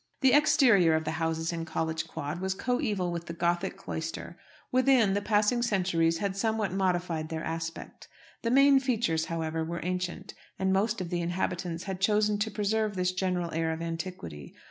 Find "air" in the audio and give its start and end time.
13.51-13.71